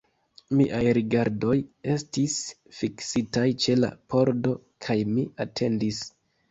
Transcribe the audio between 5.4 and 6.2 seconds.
atendis.